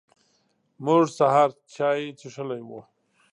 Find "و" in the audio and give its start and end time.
2.67-2.69